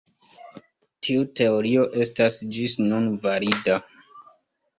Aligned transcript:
Tiu 1.07 1.27
teorio 1.39 1.83
estas 2.05 2.39
ĝis 2.57 2.75
nun 2.87 3.07
valida. 3.27 3.79